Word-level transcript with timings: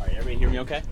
All 0.00 0.26
right, 0.26 0.38
hear 0.38 0.48
me 0.48 0.60
okay? 0.60 0.82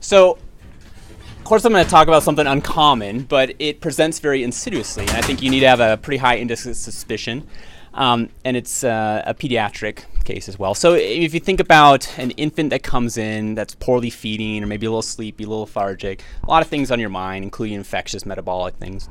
So, 0.00 0.32
of 0.32 1.44
course, 1.44 1.64
I'm 1.64 1.72
going 1.72 1.84
to 1.84 1.90
talk 1.90 2.08
about 2.08 2.22
something 2.22 2.46
uncommon, 2.46 3.22
but 3.22 3.54
it 3.58 3.80
presents 3.80 4.18
very 4.18 4.42
insidiously, 4.42 5.02
and 5.02 5.12
I 5.12 5.22
think 5.22 5.42
you 5.42 5.50
need 5.50 5.60
to 5.60 5.68
have 5.68 5.80
a 5.80 5.96
pretty 5.96 6.18
high 6.18 6.36
index 6.36 6.66
of 6.66 6.76
suspicion. 6.76 7.46
Um, 7.94 8.28
and 8.44 8.56
it's 8.56 8.84
uh, 8.84 9.22
a 9.26 9.34
pediatric 9.34 10.04
case 10.24 10.48
as 10.48 10.58
well. 10.58 10.74
So, 10.74 10.94
if 10.94 11.34
you 11.34 11.40
think 11.40 11.58
about 11.58 12.18
an 12.18 12.30
infant 12.32 12.70
that 12.70 12.82
comes 12.82 13.16
in 13.16 13.54
that's 13.54 13.74
poorly 13.74 14.10
feeding, 14.10 14.62
or 14.62 14.66
maybe 14.66 14.86
a 14.86 14.90
little 14.90 15.02
sleepy, 15.02 15.44
a 15.44 15.48
little 15.48 15.62
lethargic, 15.62 16.22
a 16.42 16.46
lot 16.46 16.62
of 16.62 16.68
things 16.68 16.90
on 16.90 17.00
your 17.00 17.08
mind, 17.08 17.44
including 17.44 17.76
infectious, 17.76 18.24
metabolic 18.26 18.76
things. 18.76 19.08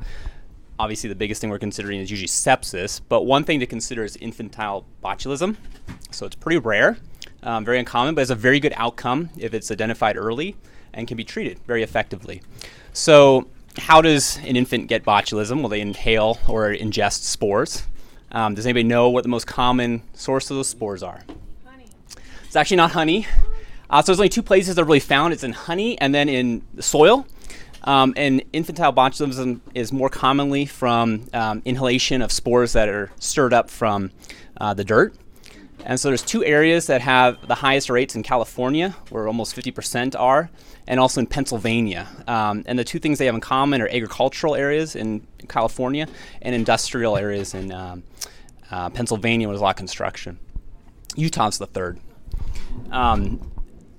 Obviously, 0.78 1.08
the 1.08 1.16
biggest 1.16 1.40
thing 1.40 1.50
we're 1.50 1.58
considering 1.58 2.00
is 2.00 2.10
usually 2.10 2.28
sepsis, 2.28 3.00
but 3.08 3.26
one 3.26 3.44
thing 3.44 3.60
to 3.60 3.66
consider 3.66 4.04
is 4.04 4.16
infantile 4.16 4.86
botulism. 5.04 5.56
So, 6.12 6.24
it's 6.24 6.36
pretty 6.36 6.58
rare 6.58 6.98
um, 7.42 7.64
very 7.64 7.78
uncommon, 7.78 8.14
but 8.14 8.22
has 8.22 8.30
a 8.30 8.34
very 8.34 8.60
good 8.60 8.72
outcome 8.76 9.30
if 9.38 9.54
it's 9.54 9.70
identified 9.70 10.16
early 10.16 10.56
and 10.92 11.06
can 11.06 11.16
be 11.16 11.24
treated 11.24 11.58
very 11.66 11.82
effectively. 11.82 12.42
So, 12.92 13.48
how 13.76 14.00
does 14.02 14.38
an 14.38 14.56
infant 14.56 14.88
get 14.88 15.04
botulism? 15.04 15.60
Well, 15.60 15.68
they 15.68 15.80
inhale 15.80 16.38
or 16.48 16.70
ingest 16.70 17.22
spores. 17.22 17.86
Um, 18.32 18.54
does 18.54 18.66
anybody 18.66 18.84
know 18.84 19.08
what 19.08 19.22
the 19.22 19.28
most 19.28 19.46
common 19.46 20.02
source 20.14 20.50
of 20.50 20.56
those 20.56 20.68
spores 20.68 21.02
are? 21.02 21.22
Honey. 21.64 21.86
It's 22.44 22.56
actually 22.56 22.76
not 22.76 22.90
honey. 22.90 23.26
Uh, 23.88 24.02
so 24.02 24.06
there's 24.06 24.20
only 24.20 24.28
two 24.28 24.42
places 24.42 24.74
they're 24.74 24.84
really 24.84 25.00
found. 25.00 25.32
It's 25.32 25.44
in 25.44 25.52
honey 25.52 25.98
and 26.00 26.14
then 26.14 26.28
in 26.28 26.62
the 26.74 26.82
soil. 26.82 27.26
Um, 27.84 28.12
and 28.16 28.42
infantile 28.52 28.92
botulism 28.92 29.60
is 29.74 29.92
more 29.92 30.10
commonly 30.10 30.66
from 30.66 31.28
um, 31.32 31.62
inhalation 31.64 32.20
of 32.20 32.32
spores 32.32 32.72
that 32.72 32.88
are 32.88 33.10
stirred 33.18 33.54
up 33.54 33.70
from 33.70 34.10
uh, 34.60 34.74
the 34.74 34.84
dirt. 34.84 35.14
And 35.84 35.98
so 35.98 36.08
there's 36.08 36.22
two 36.22 36.44
areas 36.44 36.86
that 36.88 37.00
have 37.00 37.46
the 37.46 37.54
highest 37.54 37.88
rates 37.88 38.14
in 38.14 38.22
California, 38.22 38.94
where 39.10 39.26
almost 39.26 39.56
50% 39.56 40.18
are, 40.18 40.50
and 40.86 40.98
also 41.00 41.20
in 41.20 41.26
Pennsylvania. 41.26 42.06
Um, 42.26 42.64
and 42.66 42.78
the 42.78 42.84
two 42.84 42.98
things 42.98 43.18
they 43.18 43.26
have 43.26 43.34
in 43.34 43.40
common 43.40 43.80
are 43.80 43.88
agricultural 43.88 44.54
areas 44.54 44.96
in 44.96 45.26
California 45.48 46.06
and 46.42 46.54
industrial 46.54 47.16
areas 47.16 47.54
in 47.54 47.72
um, 47.72 48.02
uh, 48.70 48.90
Pennsylvania, 48.90 49.46
where 49.46 49.54
there's 49.54 49.60
a 49.60 49.64
lot 49.64 49.70
of 49.70 49.76
construction. 49.76 50.38
Utah's 51.16 51.58
the 51.58 51.66
third. 51.66 51.98
Um, 52.90 53.50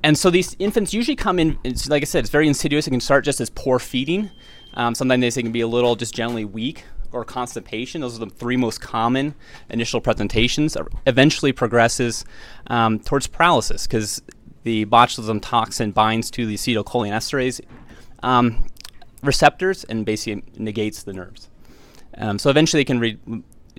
and 0.03 0.17
so 0.17 0.29
these 0.29 0.55
infants 0.59 0.93
usually 0.93 1.15
come 1.15 1.39
in, 1.39 1.57
like 1.87 2.03
I 2.03 2.05
said, 2.05 2.19
it's 2.19 2.29
very 2.29 2.47
insidious. 2.47 2.87
It 2.87 2.91
can 2.91 3.01
start 3.01 3.25
just 3.25 3.41
as 3.41 3.49
poor 3.49 3.79
feeding. 3.79 4.29
Um, 4.75 4.95
sometimes 4.95 5.35
they 5.35 5.41
can 5.41 5.51
be 5.51 5.61
a 5.61 5.67
little 5.67 5.95
just 5.95 6.13
generally 6.13 6.45
weak 6.45 6.83
or 7.11 7.25
constipation. 7.25 8.01
Those 8.01 8.15
are 8.15 8.25
the 8.25 8.31
three 8.31 8.57
most 8.57 8.81
common 8.81 9.35
initial 9.69 10.01
presentations. 10.01 10.77
Eventually 11.05 11.51
progresses 11.51 12.25
um, 12.67 12.99
towards 12.99 13.27
paralysis 13.27 13.87
because 13.87 14.21
the 14.63 14.85
botulism 14.85 15.39
toxin 15.41 15.91
binds 15.91 16.29
to 16.31 16.45
the 16.45 16.55
acetylcholinesterase 16.55 17.61
um, 18.23 18.65
receptors 19.23 19.83
and 19.85 20.05
basically 20.05 20.43
negates 20.57 21.03
the 21.03 21.13
nerves. 21.13 21.49
Um, 22.17 22.37
so 22.37 22.49
eventually 22.49 22.81
it 22.81 22.85
can, 22.85 22.99
re- 22.99 23.19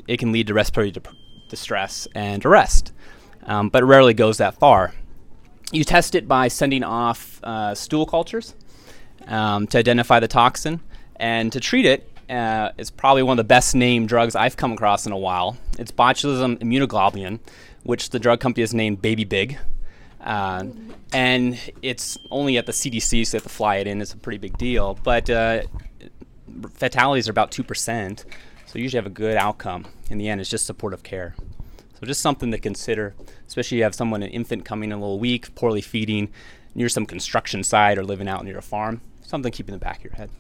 it 0.07 0.19
can 0.19 0.33
lead 0.33 0.47
to 0.47 0.55
respiratory 0.55 0.91
de- 0.93 1.03
distress 1.49 2.09
and 2.15 2.45
arrest, 2.47 2.93
um, 3.45 3.69
but 3.69 3.85
rarely 3.85 4.15
goes 4.15 4.39
that 4.39 4.55
far. 4.55 4.95
You 5.73 5.85
test 5.85 6.15
it 6.15 6.27
by 6.27 6.49
sending 6.49 6.83
off 6.83 7.41
uh, 7.45 7.75
stool 7.75 8.07
cultures 8.07 8.55
um, 9.27 9.67
to 9.69 9.79
identify 9.79 10.21
the 10.21 10.29
toxin. 10.29 10.81
And 11.17 11.53
to 11.53 11.61
treat 11.61 11.85
it, 11.85 12.09
uh, 12.31 12.73
is 12.79 12.91
probably 12.91 13.23
one 13.23 13.33
of 13.33 13.45
the 13.45 13.49
best 13.49 13.75
named 13.75 14.09
drugs 14.09 14.37
I've 14.37 14.57
come 14.57 14.73
across 14.73 15.07
in 15.07 15.13
a 15.13 15.19
while. 15.19 15.57
It's 15.79 15.91
botulism 15.91 16.59
immunoglobulin, 16.59 17.41
which 17.83 18.11
the 18.11 18.19
drug 18.19 18.41
company 18.41 18.63
has 18.63 18.73
named 18.73 19.03
BabyBIG. 19.03 19.59
Uh, 20.21 20.67
and 21.13 21.59
it's 21.83 22.19
only 22.31 22.57
at 22.57 22.67
the 22.67 22.73
CDC, 22.73 23.27
so 23.27 23.33
they 23.33 23.37
have 23.37 23.43
to 23.43 23.49
fly 23.49 23.77
it 23.77 23.87
in. 23.87 24.01
It's 24.01 24.13
a 24.13 24.17
pretty 24.17 24.39
big 24.39 24.57
deal. 24.59 24.99
But 25.03 25.29
uh, 25.29 25.63
fatalities 26.75 27.27
are 27.29 27.33
about 27.33 27.51
2%, 27.51 28.19
so 28.19 28.25
you 28.79 28.83
usually 28.83 28.99
have 28.99 29.07
a 29.07 29.15
good 29.15 29.37
outcome. 29.37 29.87
In 30.09 30.19
the 30.19 30.29
end, 30.29 30.41
it's 30.41 30.51
just 30.51 30.67
supportive 30.67 31.03
care. 31.03 31.35
So 31.99 32.07
just 32.07 32.21
something 32.21 32.51
to 32.53 32.59
consider, 32.59 33.15
especially 33.47 33.77
if 33.77 33.81
you 33.81 33.85
have 33.85 33.95
someone, 33.95 34.23
an 34.23 34.31
infant 34.31 34.65
coming 34.65 34.91
in 34.91 34.99
a 34.99 35.01
little 35.01 35.19
weak, 35.19 35.55
poorly 35.55 35.81
feeding, 35.81 36.31
near 36.75 36.89
some 36.89 37.07
construction 37.07 37.65
site 37.65 37.99
or 37.99 38.05
living 38.05 38.29
out 38.29 38.45
near 38.45 38.59
a 38.59 38.63
farm. 38.63 39.01
Something 39.23 39.51
to 39.51 39.57
keep 39.57 39.69
in 39.69 39.73
the 39.73 39.79
back 39.79 39.99
of 39.99 40.05
your 40.05 40.15
head. 40.15 40.31